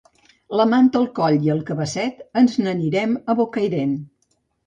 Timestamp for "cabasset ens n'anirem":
1.67-3.15